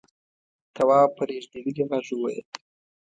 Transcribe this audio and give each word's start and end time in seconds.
تواب 0.75 1.09
په 1.17 1.23
رېږدېدلي 1.29 1.83
غږ 1.89 2.05
وويل: 2.13 2.45